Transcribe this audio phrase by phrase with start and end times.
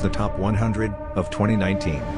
[0.00, 2.17] The top 100 of 2019.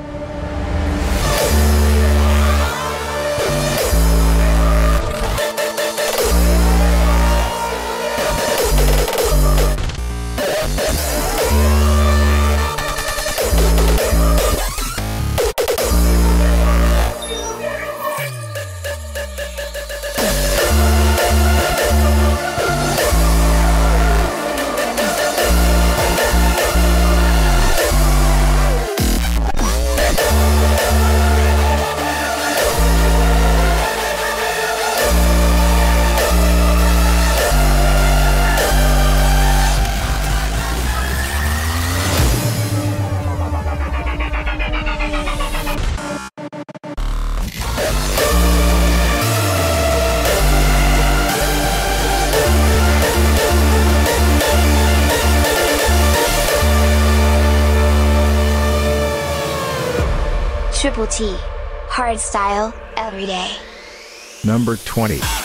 [64.61, 65.40] Number 20.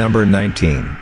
[0.00, 0.99] Number 19.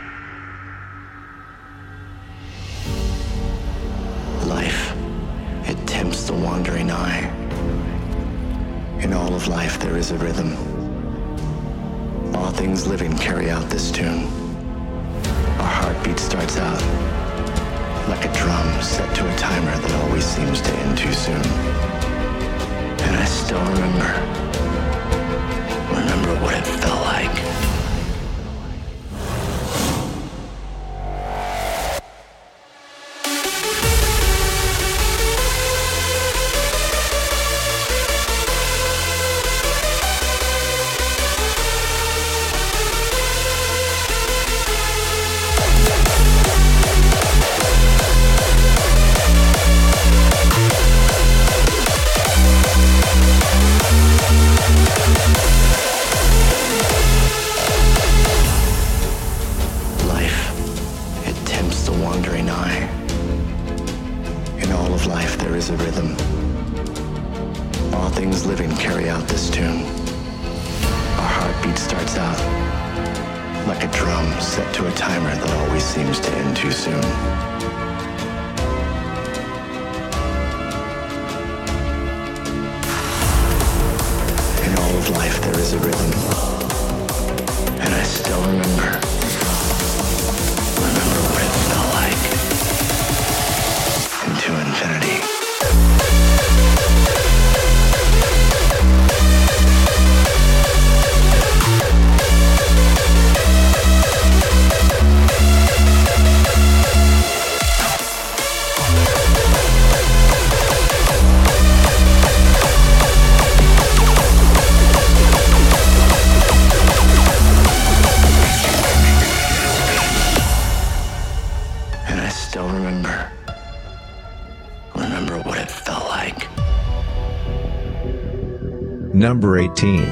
[129.29, 129.93] Number 18.
[129.93, 130.05] We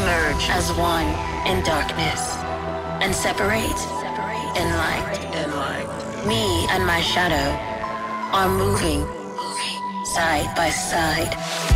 [0.00, 1.06] merge as one
[1.46, 2.36] in darkness
[3.00, 3.62] and separate
[4.54, 5.18] in light.
[5.32, 6.26] And light.
[6.26, 7.56] Me and my shadow
[8.36, 9.23] are moving
[10.04, 11.73] side by side.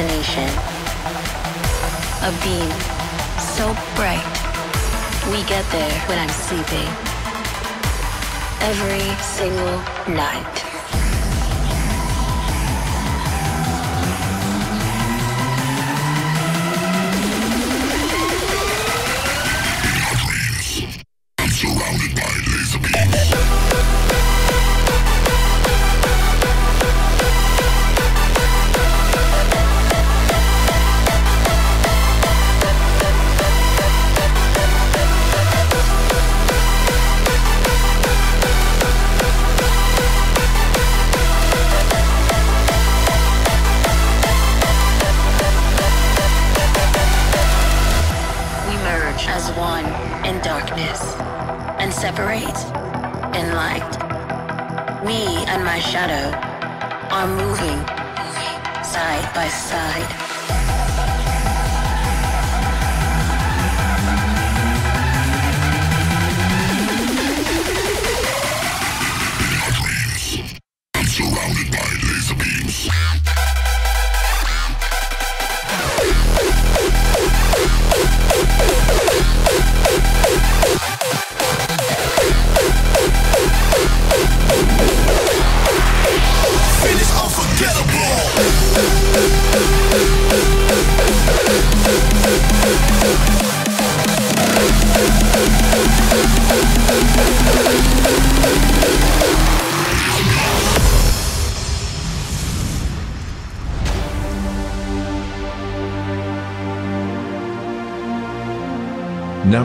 [0.00, 0.48] Destination.
[2.22, 2.70] A beam
[3.38, 3.66] so
[3.96, 4.24] bright.
[5.30, 6.88] We get there when I'm sleeping.
[8.62, 9.78] Every single
[10.14, 10.69] night.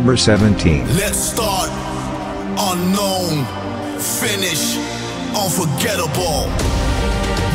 [0.05, 0.85] Number 17.
[1.01, 1.67] Let's start
[2.61, 3.41] unknown,
[3.97, 4.77] finish
[5.33, 6.45] unforgettable.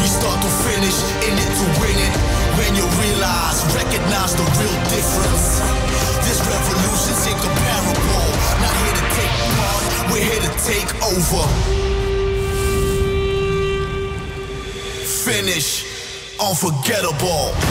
[0.03, 0.99] We start to finish,
[1.31, 2.15] in it to win it.
[2.59, 5.63] When you realize, recognize the real difference.
[6.27, 8.27] This revolution's incomparable.
[8.59, 11.47] Not here to take part, we're here to take over.
[15.07, 15.87] Finish
[16.41, 17.70] unforgettable.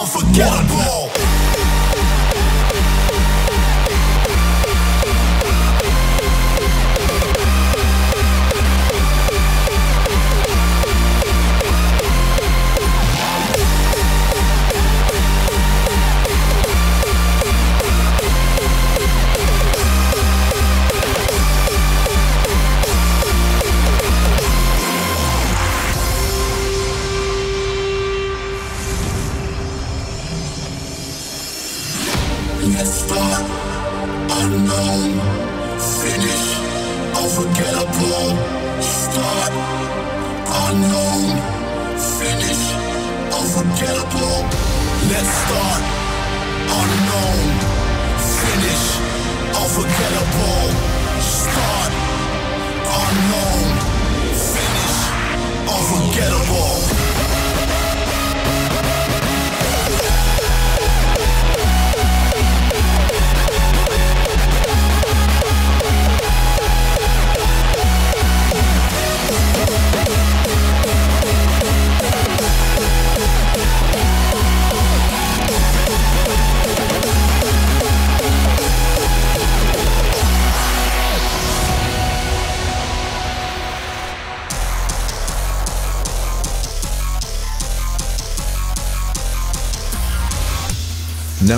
[0.00, 1.15] Unforgettable.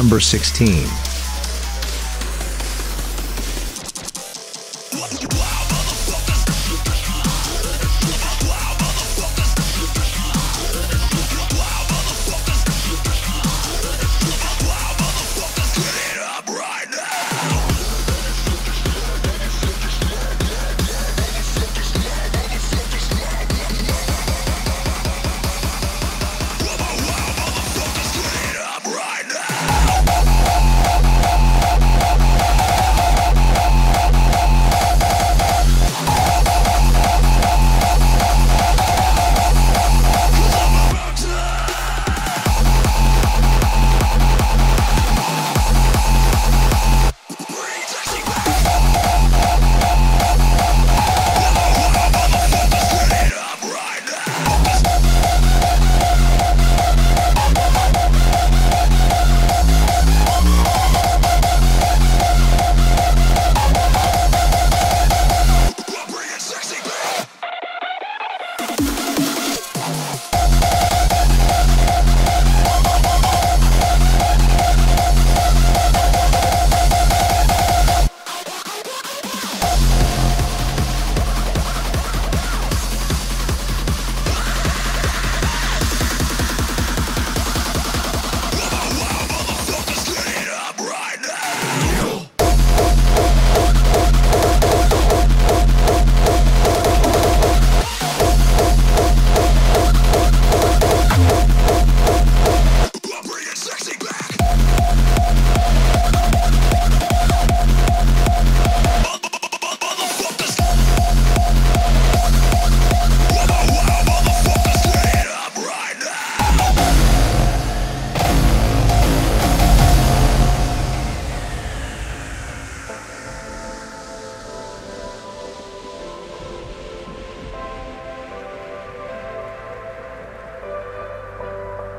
[0.08, 0.88] Number 16.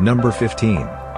[0.09, 1.08] Number 15.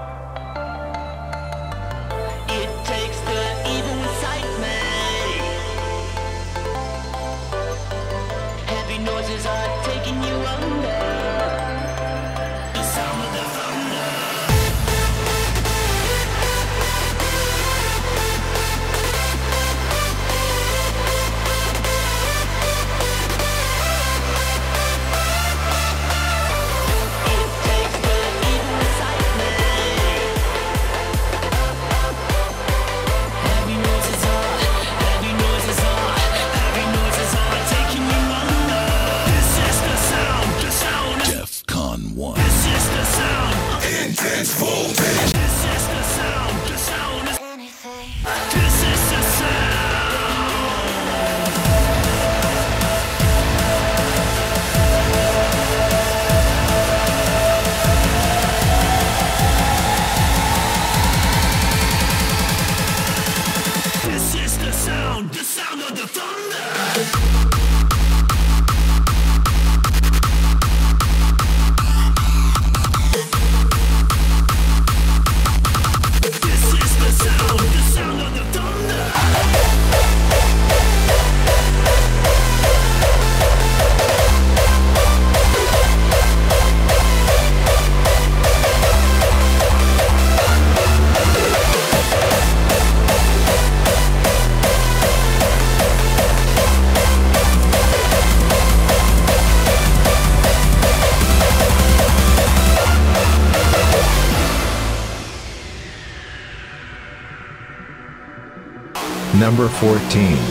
[109.52, 110.51] Number 14.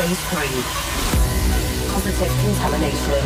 [0.00, 0.40] Phase 3.
[1.92, 3.20] Positive contamination.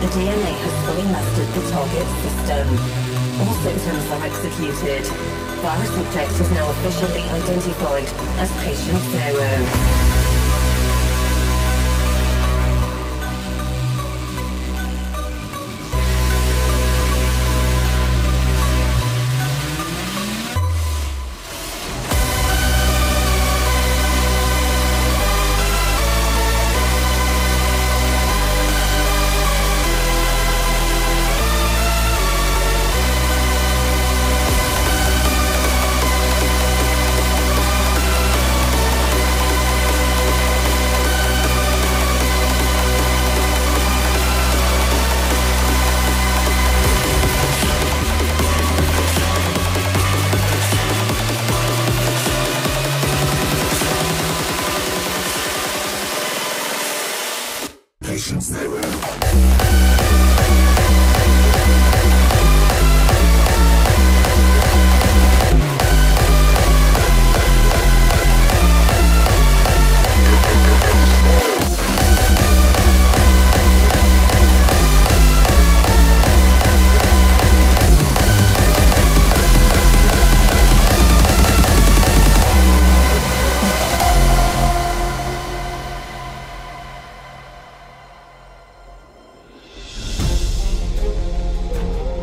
[0.00, 2.64] The DNA has fully mastered the target system.
[3.44, 5.04] All symptoms are executed.
[5.60, 8.08] Virus subject is now officially identified
[8.40, 10.13] as patient zero.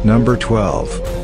[0.03, 1.20] Number 12.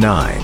[0.00, 0.43] 9.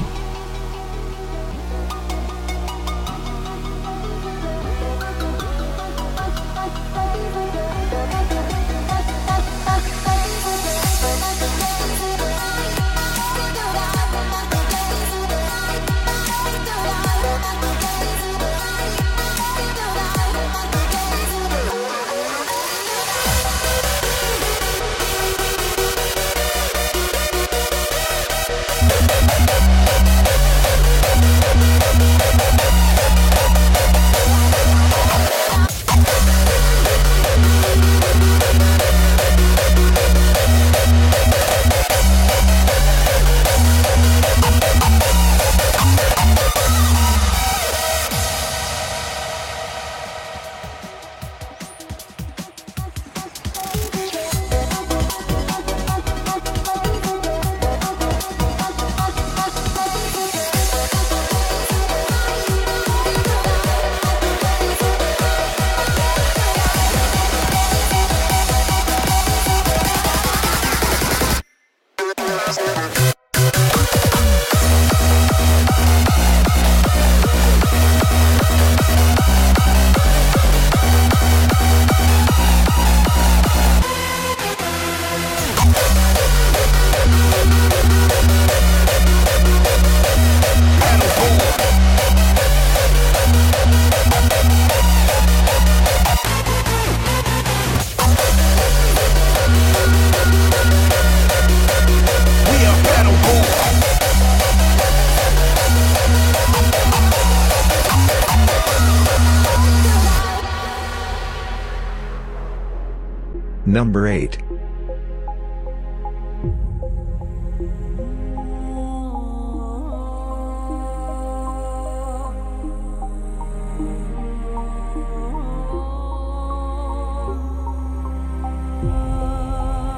[113.81, 114.37] Number 8.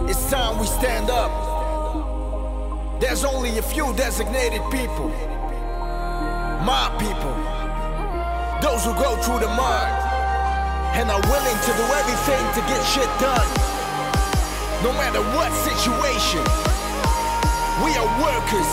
[0.09, 1.33] It's time we stand up.
[3.01, 5.09] There's only a few designated people.
[6.63, 7.35] My people.
[8.63, 10.03] Those who go through the mud
[10.95, 13.72] and are willing to do everything to get shit done.
[14.83, 16.43] No matter what situation.
[17.87, 18.71] We are workers,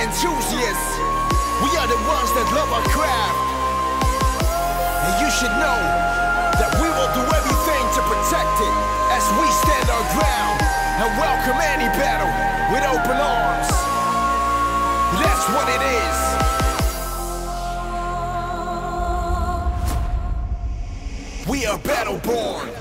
[0.00, 0.92] enthusiasts.
[1.60, 3.44] We are the ones that love our craft.
[5.04, 5.80] And you should know
[6.56, 8.76] that we will do everything to protect it
[9.12, 10.64] as we stand our ground
[11.04, 12.32] and welcome any battle
[12.72, 13.68] with open arms.
[15.20, 16.16] That's what it is.
[21.46, 22.79] We are battle born.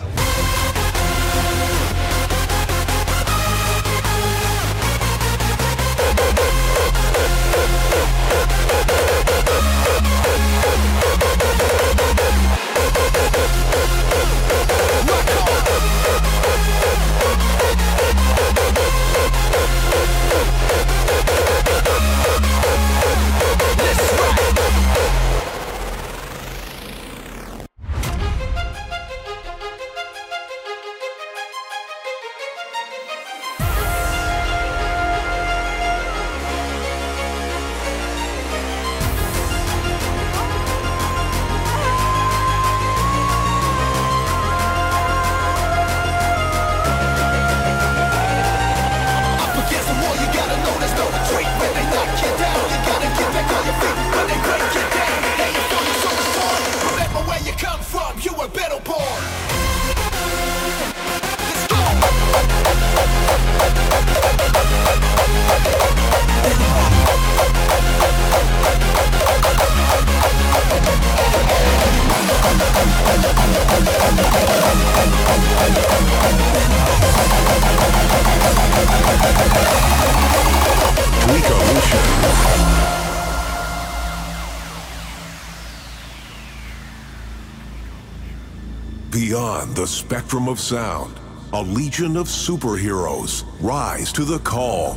[90.30, 91.20] Spectrum of sound,
[91.54, 94.96] a legion of superheroes rise to the call.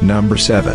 [0.00, 0.72] Number 7.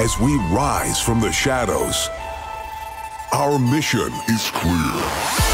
[0.00, 2.08] As we rise from the shadows,
[3.42, 5.51] our mission is clear.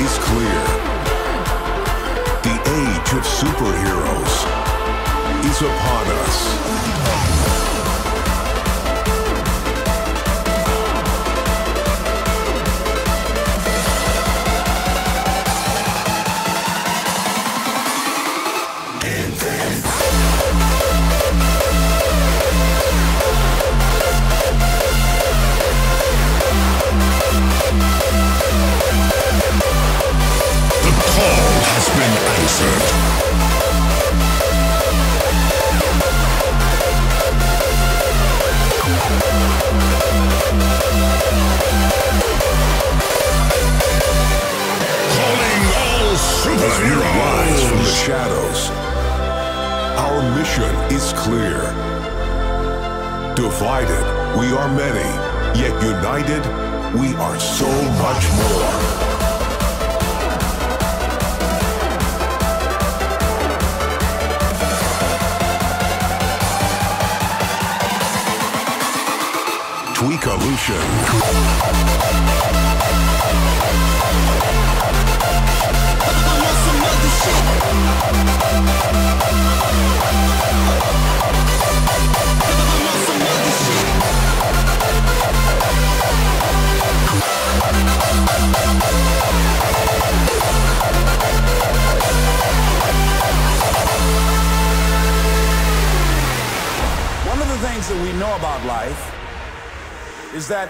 [0.00, 0.60] Is clear.
[2.42, 4.34] The age of superheroes
[5.44, 6.89] is upon us.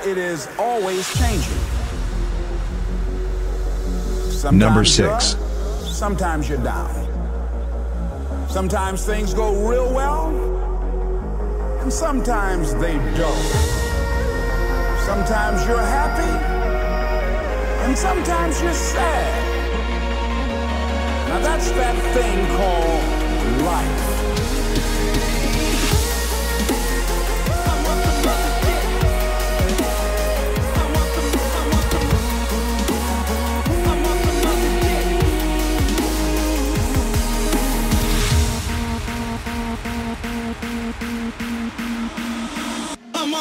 [0.01, 1.59] That it is always changing.
[4.31, 5.37] Sometimes Number six.
[5.87, 6.89] sometimes you're down.
[8.49, 10.29] Sometimes things go real well,
[11.83, 13.53] and sometimes they don't.
[15.07, 16.33] Sometimes you're happy,
[17.85, 19.47] and sometimes you're sad.
[21.29, 24.00] Now that's that thing called life.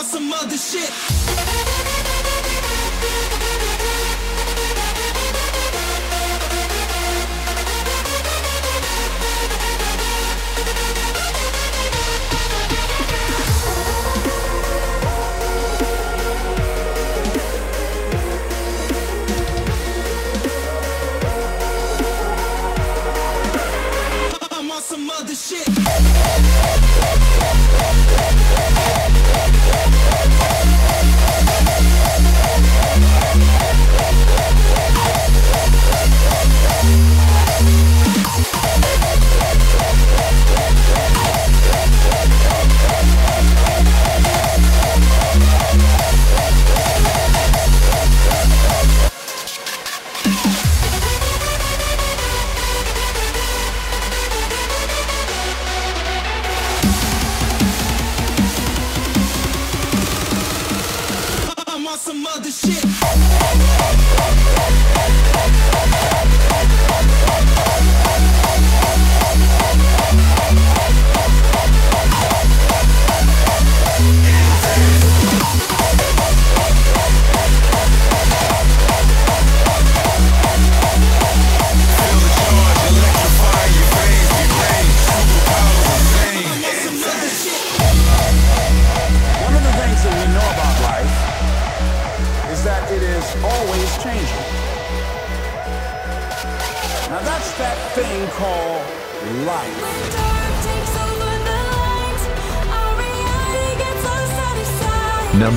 [0.09, 1.18] Some other shit.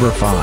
[0.03, 0.42] Number 5.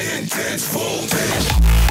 [0.00, 1.89] Intense voltage.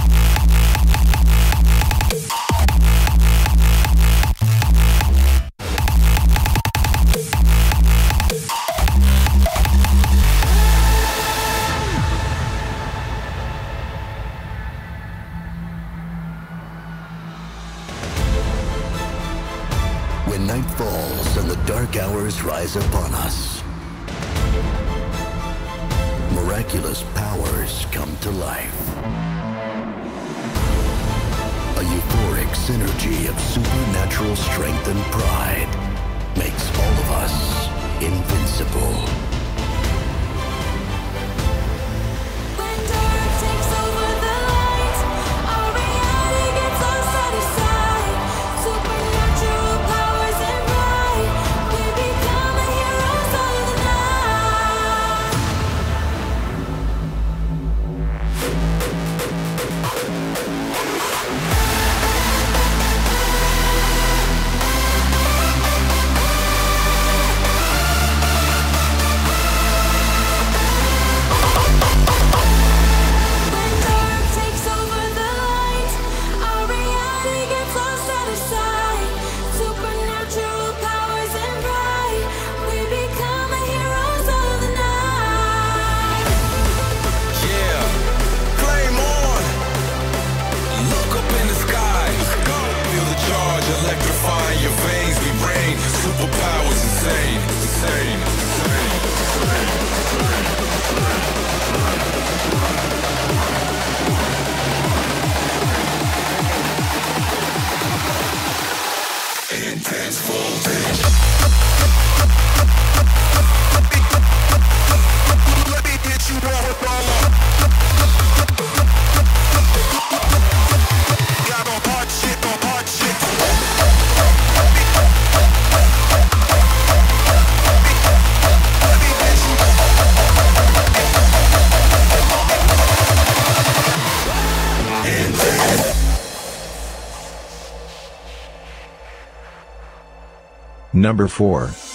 [141.09, 141.88] Number 4.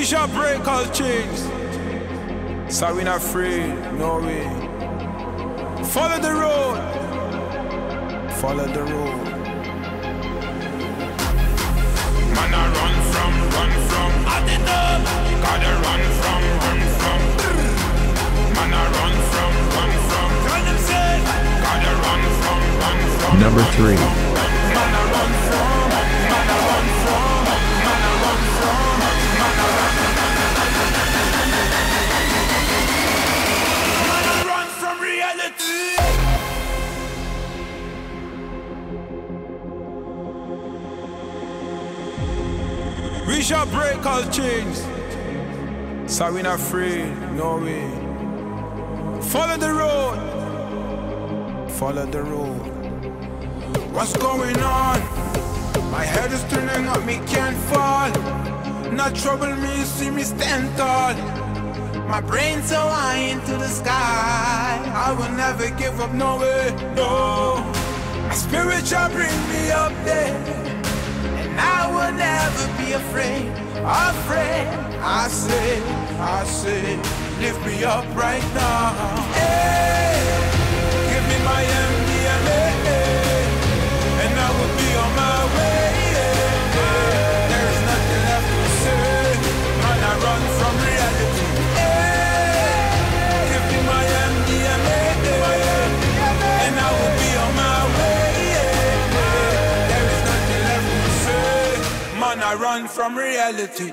[0.00, 1.40] We shall break all chains.
[2.74, 4.48] So we not afraid, no way.
[5.92, 6.78] Follow the road.
[8.40, 9.24] Follow the road.
[12.32, 14.10] Man, I run from, run from.
[14.24, 15.04] I did not.
[15.44, 17.20] Gotta run from, run from.
[18.56, 20.28] Man, I run from, run from.
[20.48, 21.12] Tell them say.
[21.60, 23.32] Gotta run from, run from.
[23.38, 23.84] Number 3.
[23.84, 24.08] Man,
[24.80, 25.92] I run from.
[25.92, 27.44] Man, I run from.
[27.84, 28.99] Man, I run from.
[43.26, 44.84] We shall break all chains.
[46.12, 47.88] So we're not afraid, no way.
[49.30, 50.18] Follow the road.
[51.78, 52.60] Follow the road.
[53.94, 55.00] What's going on?
[55.90, 58.10] My head is turning up, me can't fall.
[58.92, 61.14] Not trouble me, see me stand tall.
[62.08, 64.82] My brain so high into the sky.
[64.94, 67.62] I will never give up, no way, no.
[68.28, 70.34] My spirit shall bring me up there.
[71.40, 73.48] And I will never be afraid,
[73.84, 74.66] afraid.
[75.02, 75.80] I say,
[76.18, 76.96] I say,
[77.40, 78.92] lift me up right now.
[79.38, 80.18] Hey,
[81.10, 81.89] give me my MDMA,
[102.50, 103.92] I run from reality.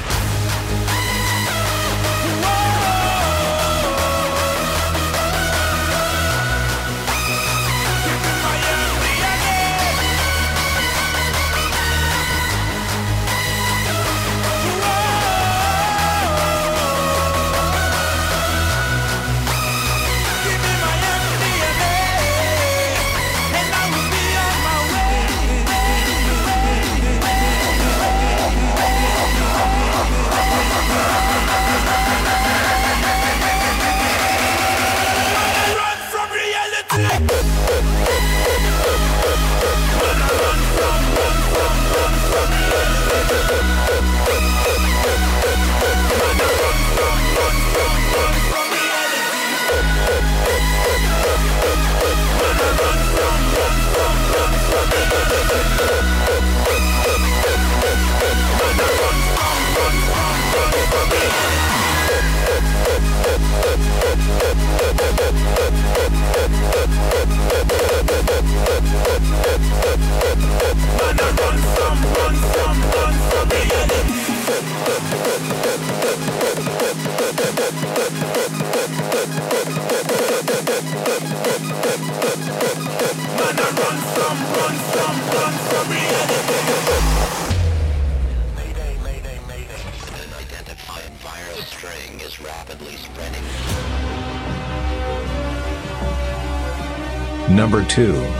[97.91, 98.30] 2.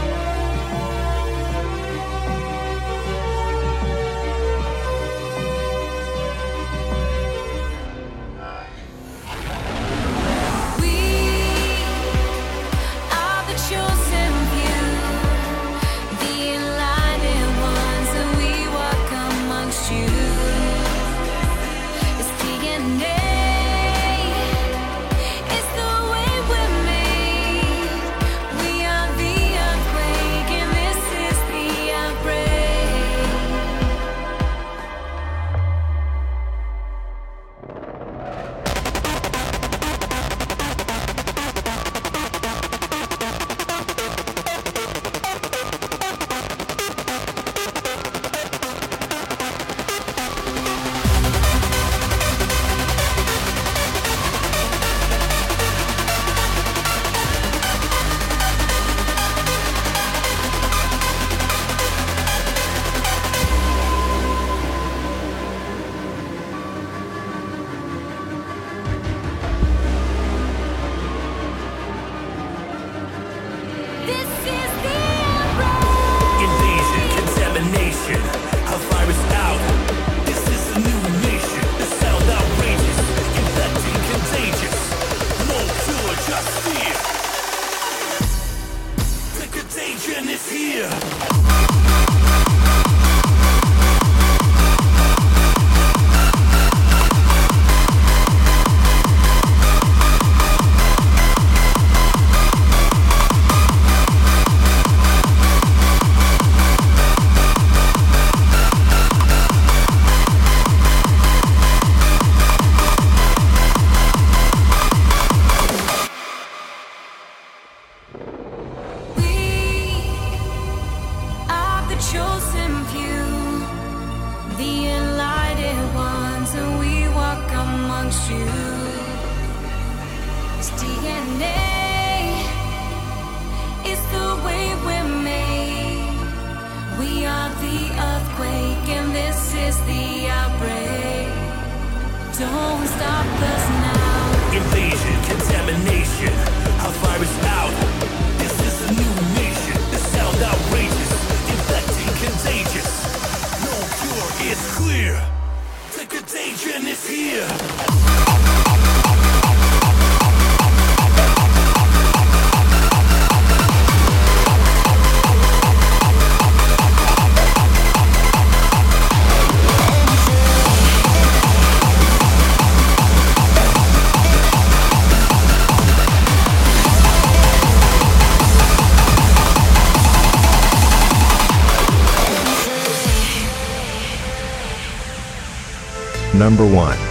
[186.52, 187.01] Number 1.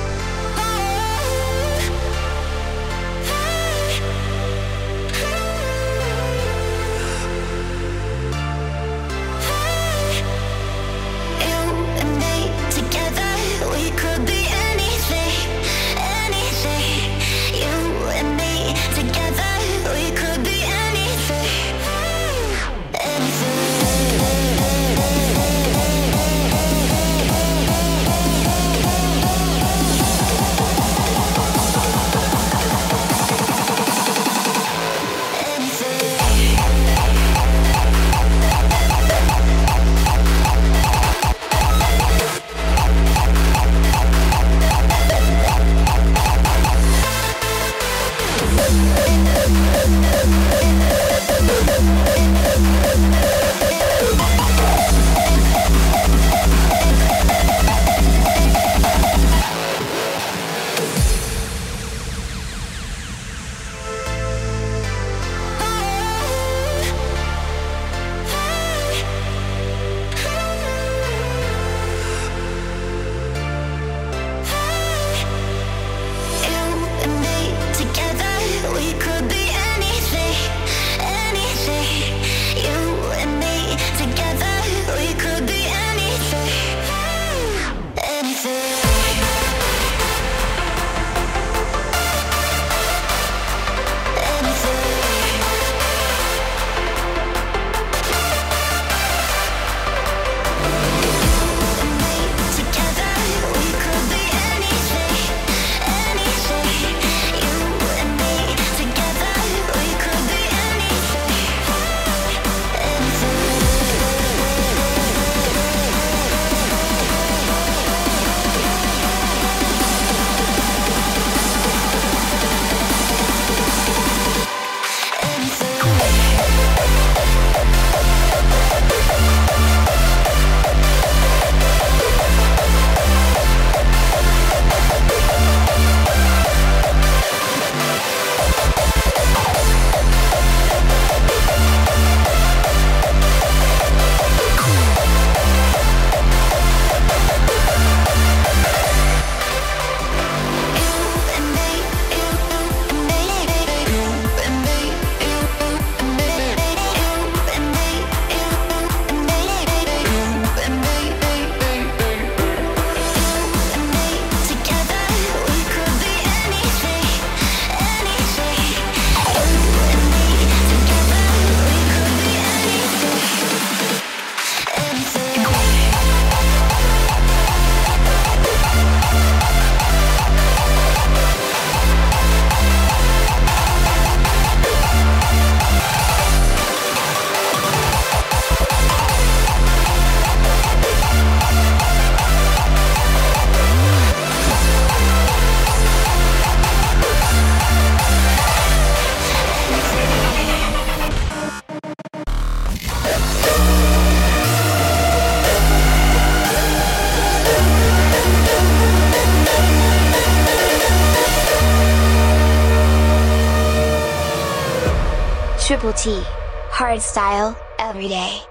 [215.94, 216.22] T.
[216.70, 218.51] Hard style, every day.